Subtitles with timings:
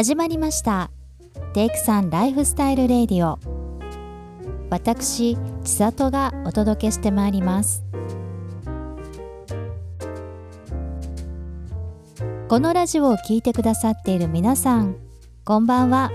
[0.00, 0.90] 始まりました。
[1.52, 3.38] テイクさんライフスタイルレディオ。
[4.70, 7.84] 私千里がお届けしてまいります。
[12.48, 14.96] このラジオを聴いてくださっている皆さん
[15.44, 16.10] こんばんは。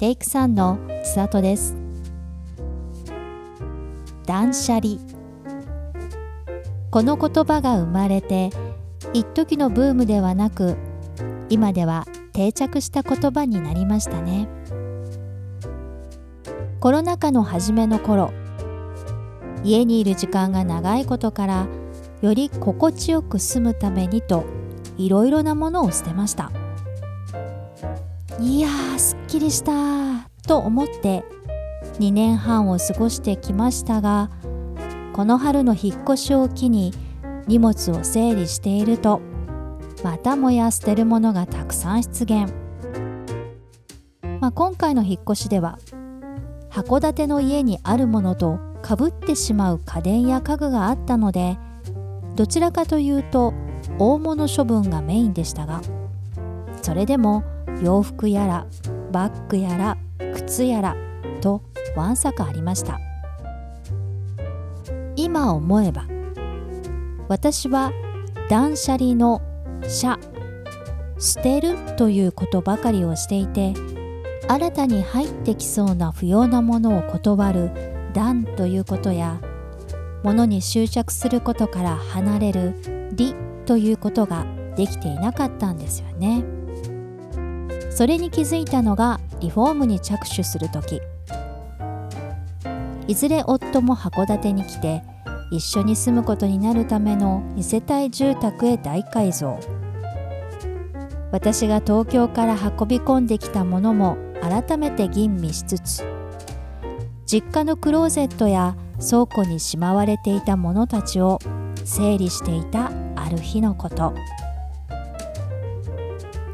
[0.00, 1.76] テイクさんの千里です。
[4.26, 4.96] 断捨離。
[6.90, 8.50] この言葉が生まれて
[9.12, 10.76] 一時のブームではなく
[11.48, 14.48] 今では定着した言葉になりましたね。
[16.80, 18.30] コロナ禍の初めの頃
[19.62, 21.66] 家にいる時間が長いことから
[22.20, 24.44] より心地よく住むためにと
[24.98, 26.52] いろいろなものを捨てました。
[28.40, 31.24] いやーすっきりしたと思って
[32.00, 34.28] 2年半を過ごしてきましたが
[35.12, 36.92] この春の引っ越しを機に
[37.46, 39.20] 荷物を整理していると
[40.04, 42.52] またもや捨てるものがたくさん出現、
[44.38, 45.78] まあ、今回の引っ越しでは
[46.70, 51.56] 函館の家にあるものとかぶってしまう家電や家具があったので
[52.36, 53.54] どちらかというと
[53.98, 55.80] 大物処分がメインでしたが
[56.82, 57.42] それでも
[57.82, 58.66] 洋服やら
[59.10, 59.96] バッグやら
[60.34, 60.96] 靴やら
[61.40, 61.62] と
[61.96, 63.00] わんさかありました。
[65.16, 66.04] 今思えば
[67.28, 67.92] 私は
[68.50, 69.40] 断捨離の
[69.88, 70.18] 「捨」
[71.18, 73.72] 捨てるということばかりをしていて
[74.48, 77.70] 新たに入ってきそうな不要なものを断る
[78.12, 79.40] 「断」ということや
[80.22, 82.74] 物に執着することから離れる
[83.14, 83.34] 「理」
[83.66, 86.44] ということができていなかったんですよね。
[87.90, 91.00] それに気づいたのがリフォームに着手する時。
[93.06, 95.02] いずれ夫も函館に来て
[95.50, 99.58] 一緒に住むことになるための2世帯住宅へ大改造。
[101.32, 106.04] 私が東京から運び込んできたものも改めて吟味しつつ
[107.26, 111.38] 実家のクローゼットや倉庫にしまわれていたものたちを
[111.84, 114.14] 整理していたある日のこと。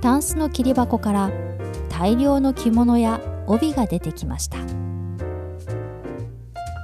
[0.01, 1.31] タンスの切り箱から
[1.89, 4.59] 大量の着物や帯が出てきました。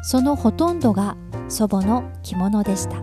[0.03, 1.17] そのほとんどが
[1.49, 2.97] 祖母の着物でした。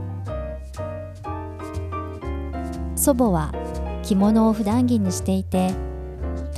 [2.95, 3.51] 祖母は
[4.03, 5.74] 着物を普段着にしていて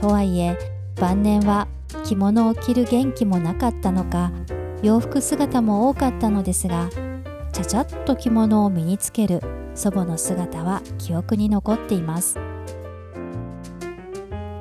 [0.02, 0.58] とはいえ
[1.00, 1.68] 晩年は
[2.04, 4.32] 着物を着る元気もなかったのか
[4.82, 6.90] 洋服姿も多かったのですが
[7.54, 9.42] ちゃちゃっと着物を身につける
[9.76, 12.40] 祖母の姿は記憶に残っています。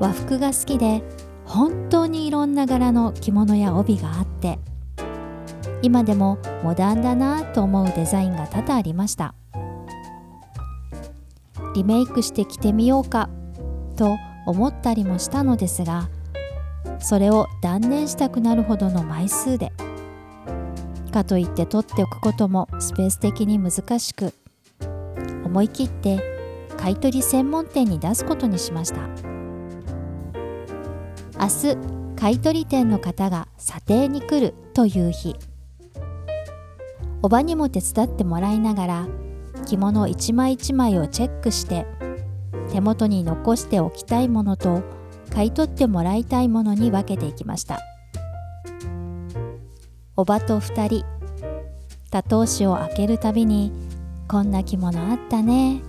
[0.00, 1.02] 和服が好きで
[1.44, 4.58] 本当にいろんな柄の着物や帯があって
[5.82, 9.34] 今でもモダンだなと思うデザインが多々ありました。
[11.74, 13.28] リメイクして着てみようか
[13.96, 16.08] と思ったりもしたのですが
[16.98, 19.72] それを断念したくなるほどの枚数で
[21.14, 24.34] かといって取っておくこともスペース的に難しく
[25.44, 26.18] 思い切って
[26.76, 29.08] 買い取り専門店に出すことにしました。
[31.38, 31.76] 明日
[32.16, 35.36] 買取店の方が査定に来るという日。
[37.22, 39.06] おばにも手伝ってもらいながら
[39.64, 41.86] 着物一枚一枚をチェックして
[42.70, 44.82] 手元に残しておきたいものと
[45.32, 47.80] 買い取ってもらいたいものに分けていきました。
[50.16, 51.04] おばと2人
[52.10, 53.72] 多頭紙を開けるたびに
[54.30, 55.82] 「こんな着物あったね」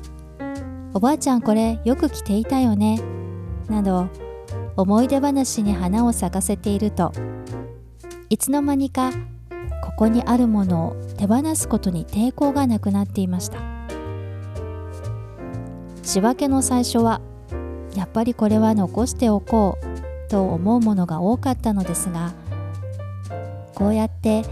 [0.95, 2.99] 「おばあちゃんこれよく着ていたよね」
[3.69, 4.07] など
[4.77, 7.11] 思い出話に花を咲かせていると
[8.29, 9.11] いつの間にか
[9.83, 13.59] ここにあるものを手放すことに抵抗がなくなっていました。
[16.03, 17.21] 仕分けの最初は
[17.95, 22.33] やっぱりこれは残しておこうと思うものが多かったのですが
[23.73, 24.43] こうやって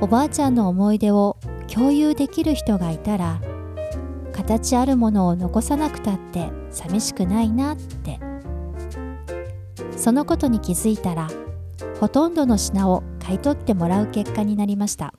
[0.00, 1.36] おばあちゃんの思い出を
[1.72, 3.40] 共有できる人がいたら
[4.32, 8.18] 形あるものを残さなくたって寂しくないなって。
[9.96, 11.28] そのことに気づいたら
[12.00, 15.12] ほとんどの品を買い取ってもらう結果になりました。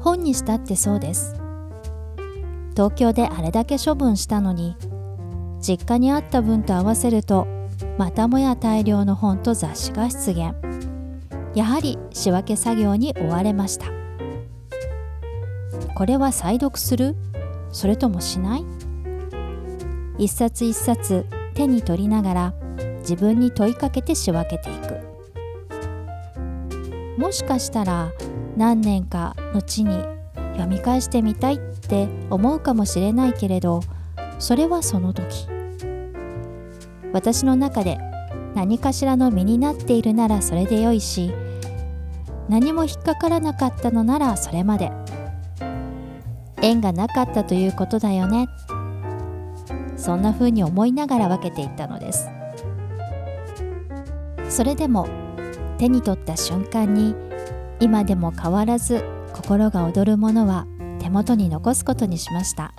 [0.00, 1.34] 本にしたってそうです。
[2.72, 4.76] 東京であれだけ処分したのに
[5.62, 7.46] 実家にあった分と合わせると
[7.96, 10.54] またもや大量の本と雑誌が出現。
[11.54, 13.86] やはり仕分け作業に追われました。
[15.94, 17.16] これは再読する？
[17.72, 18.64] それともしない？
[20.18, 21.24] 一冊一冊
[21.54, 22.54] 手に取りながら
[22.98, 24.93] 自分に問いかけて仕分けていく。
[27.16, 28.12] もしかしたら
[28.56, 30.04] 何年か後に
[30.52, 33.80] 読み返してみたいって思うかもしれないけれど
[34.38, 35.48] それはその時。
[37.12, 37.98] 私の中で
[38.54, 41.32] 何かしらの身になっているならそれでよいし
[42.48, 44.90] 何も引っかからなかったのならそれまで。
[46.60, 48.48] 縁がなかったということだよね。
[49.96, 52.28] そんな風に思いながら分けていったのです。
[54.48, 55.06] それでも
[55.78, 57.14] 手に取った瞬間に
[57.80, 60.66] 今でも変わらず心が躍るものは
[61.00, 62.72] 手元に残すことにしました。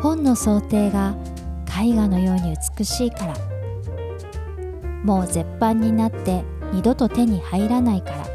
[0.00, 1.16] 本の想定が
[1.66, 3.34] 絵画のように美しいから。
[5.04, 8.26] もう絶版になって二度と手に入らないから。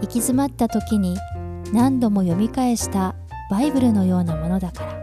[0.00, 1.16] 行き詰まった時に
[1.72, 3.14] 何度も読み返した
[3.50, 4.98] バイブルのようなものだから。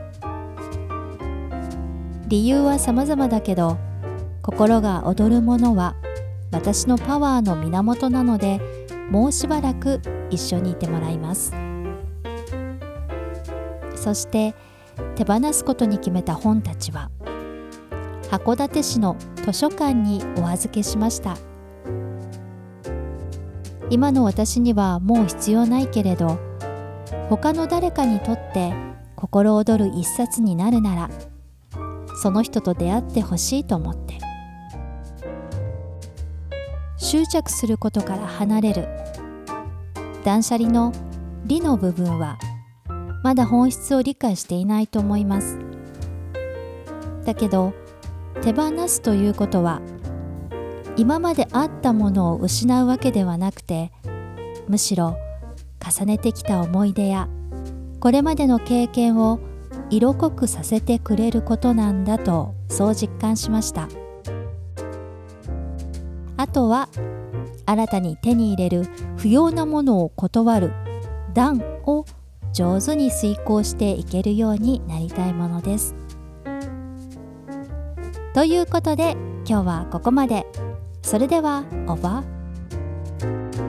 [2.28, 3.78] 理由は様々だけど
[4.46, 5.96] 心が躍るものは
[6.52, 8.62] 私のパワーの源なので
[9.10, 10.00] もうしばらく
[10.30, 11.52] 一緒にいてもらいます。
[13.96, 14.54] そして
[15.16, 17.10] 手放すことに決めた本たちは
[18.30, 21.38] 函館市の図書館にお預けしました。
[23.90, 26.38] 今の私にはもう必要ないけれど
[27.30, 28.76] 他の誰かにとって
[29.16, 31.10] 心躍る一冊になるなら
[32.22, 34.05] その人と出会ってほしいと思って
[37.06, 38.88] 執着することから離れる。
[40.24, 40.92] 断捨離の
[41.46, 42.40] 理の部分は
[43.22, 45.60] まだ本質を理解していないと思います。
[47.24, 47.74] だけど
[48.42, 49.82] 手放すということは
[50.98, 53.92] 今まであったものを失うわけではなくて
[54.68, 55.16] むしろ
[55.80, 57.28] 重ねてきた思い出や
[58.00, 59.40] これまでの経験を
[59.92, 63.88] 色濃くさせてくれることなんだとそう実感しました。
[66.38, 66.90] あとは
[67.66, 68.86] 新たに手に入れる
[69.18, 70.74] 不要なものを断る
[71.34, 72.06] 段を
[72.54, 75.96] 上手に遂行していけるようになりたいものです。
[78.34, 79.12] ということで
[79.48, 80.46] 今日はここまで。
[81.06, 83.65] それではオーバー